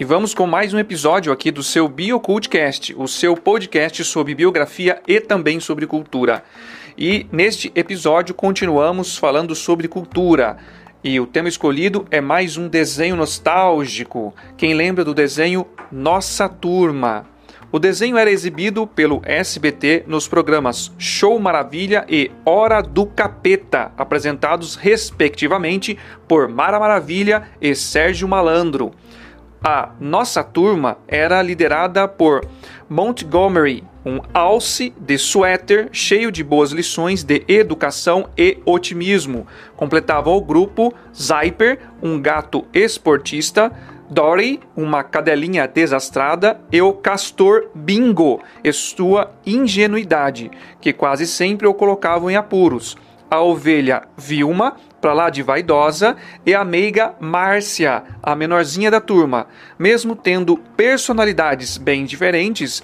E 0.00 0.04
vamos 0.04 0.32
com 0.32 0.46
mais 0.46 0.72
um 0.72 0.78
episódio 0.78 1.30
aqui 1.30 1.50
do 1.50 1.62
seu 1.62 1.86
BioCultcast, 1.86 2.94
o 2.96 3.06
seu 3.06 3.36
podcast 3.36 4.02
sobre 4.02 4.34
biografia 4.34 5.02
e 5.06 5.20
também 5.20 5.60
sobre 5.60 5.86
cultura. 5.86 6.42
E 6.96 7.26
neste 7.30 7.70
episódio 7.74 8.34
continuamos 8.34 9.18
falando 9.18 9.54
sobre 9.54 9.88
cultura. 9.88 10.56
E 11.04 11.20
o 11.20 11.26
tema 11.26 11.50
escolhido 11.50 12.06
é 12.10 12.18
mais 12.18 12.56
um 12.56 12.66
desenho 12.66 13.14
nostálgico. 13.14 14.34
Quem 14.56 14.72
lembra 14.72 15.04
do 15.04 15.12
desenho 15.12 15.66
Nossa 15.92 16.48
Turma? 16.48 17.26
O 17.70 17.78
desenho 17.78 18.16
era 18.16 18.30
exibido 18.30 18.86
pelo 18.86 19.20
SBT 19.22 20.04
nos 20.06 20.26
programas 20.26 20.90
Show 20.96 21.38
Maravilha 21.38 22.06
e 22.08 22.30
Hora 22.46 22.80
do 22.80 23.04
Capeta, 23.04 23.92
apresentados 23.98 24.76
respectivamente 24.76 25.98
por 26.26 26.48
Mara 26.48 26.80
Maravilha 26.80 27.42
e 27.60 27.74
Sérgio 27.74 28.26
Malandro. 28.26 28.92
A 29.62 29.90
nossa 30.00 30.42
turma 30.42 30.96
era 31.06 31.42
liderada 31.42 32.08
por 32.08 32.42
Montgomery, 32.88 33.84
um 34.06 34.18
alce 34.32 34.90
de 34.98 35.18
suéter 35.18 35.90
cheio 35.92 36.32
de 36.32 36.42
boas 36.42 36.70
lições 36.70 37.22
de 37.22 37.44
educação 37.46 38.30
e 38.38 38.56
otimismo. 38.64 39.46
Completava 39.76 40.30
o 40.30 40.40
grupo 40.40 40.94
Zyper, 41.14 41.78
um 42.02 42.18
gato 42.18 42.64
esportista, 42.72 43.70
Dory, 44.08 44.60
uma 44.74 45.04
cadelinha 45.04 45.68
desastrada, 45.68 46.58
e 46.72 46.80
o 46.80 46.94
castor 46.94 47.68
Bingo, 47.74 48.40
e 48.64 48.72
sua 48.72 49.30
ingenuidade, 49.46 50.50
que 50.80 50.92
quase 50.92 51.26
sempre 51.26 51.66
o 51.66 51.74
colocavam 51.74 52.30
em 52.30 52.34
apuros. 52.34 52.96
A 53.30 53.40
ovelha 53.40 54.02
Vilma, 54.16 54.76
para 55.00 55.12
lá 55.12 55.30
de 55.30 55.40
vaidosa, 55.40 56.16
e 56.44 56.52
a 56.52 56.64
meiga 56.64 57.14
Márcia, 57.20 58.02
a 58.20 58.34
menorzinha 58.34 58.90
da 58.90 59.00
turma. 59.00 59.46
Mesmo 59.78 60.16
tendo 60.16 60.56
personalidades 60.76 61.78
bem 61.78 62.04
diferentes, 62.04 62.82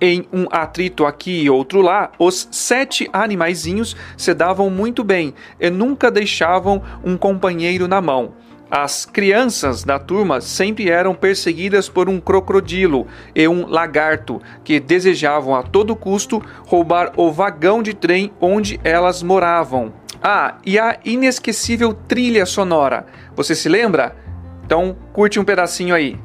em 0.00 0.26
um 0.32 0.46
atrito 0.50 1.06
aqui 1.06 1.42
e 1.42 1.50
outro 1.50 1.80
lá, 1.80 2.10
os 2.18 2.48
sete 2.50 3.08
animaizinhos 3.12 3.96
se 4.16 4.34
davam 4.34 4.68
muito 4.68 5.04
bem 5.04 5.32
e 5.60 5.70
nunca 5.70 6.10
deixavam 6.10 6.82
um 7.04 7.16
companheiro 7.16 7.86
na 7.86 8.00
mão. 8.00 8.34
As 8.74 9.04
crianças 9.04 9.84
da 9.84 9.98
turma 9.98 10.40
sempre 10.40 10.88
eram 10.88 11.14
perseguidas 11.14 11.90
por 11.90 12.08
um 12.08 12.18
crocodilo 12.18 13.06
e 13.34 13.46
um 13.46 13.66
lagarto 13.66 14.40
que 14.64 14.80
desejavam 14.80 15.54
a 15.54 15.62
todo 15.62 15.94
custo 15.94 16.42
roubar 16.66 17.12
o 17.18 17.30
vagão 17.30 17.82
de 17.82 17.92
trem 17.92 18.32
onde 18.40 18.80
elas 18.82 19.22
moravam. 19.22 19.92
Ah, 20.22 20.56
e 20.64 20.78
a 20.78 20.98
inesquecível 21.04 21.92
trilha 21.92 22.46
sonora. 22.46 23.04
Você 23.36 23.54
se 23.54 23.68
lembra? 23.68 24.16
Então 24.64 24.96
curte 25.12 25.38
um 25.38 25.44
pedacinho 25.44 25.94
aí. 25.94 26.18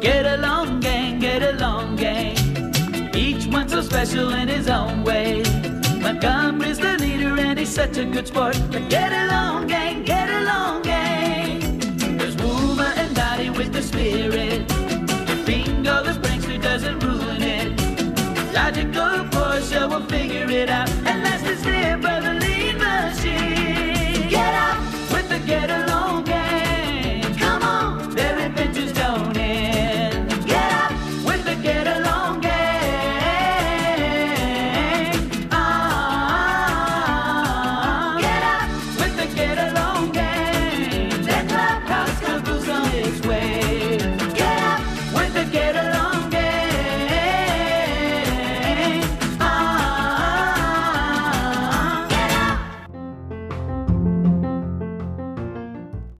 Get 0.00 0.24
along, 0.24 0.78
gang, 0.78 1.18
get 1.20 1.42
along, 1.42 1.96
gang. 1.96 2.36
Each 3.16 3.50
so 3.68 3.82
special 3.82 4.30
in 4.30 4.48
his 4.48 4.68
own 4.68 5.02
way. 5.02 5.35
such 7.76 7.98
a 7.98 8.06
good 8.06 8.26
sport. 8.26 8.58
But 8.72 8.88
get 8.88 9.12
along, 9.12 9.66
gang, 9.66 10.02
get 10.02 10.30
along, 10.30 10.80
gang. 10.80 11.60
There's 12.16 12.34
Wooma 12.36 12.96
and 12.96 13.14
Dottie 13.14 13.50
with 13.50 13.70
the 13.70 13.82
spirit. 13.82 14.62
And 15.30 15.44
Bingo 15.44 16.02
the 16.02 16.12
prankster 16.22 16.58
doesn't 16.62 17.04
ruin 17.04 17.42
it. 17.42 17.68
Logical 18.54 19.28
Porsche 19.28 19.90
will 19.90 20.06
figure 20.06 20.50
it 20.50 20.70
out. 20.70 20.88
And 21.04 21.22
last 21.22 21.44
is 21.44 21.62
their 21.64 21.98
brotherly 21.98 22.72
machine. 22.72 24.30
Get 24.30 24.54
up 24.54 24.78
with 25.12 25.28
the 25.28 25.38
get 25.46 25.68
along. 25.68 25.85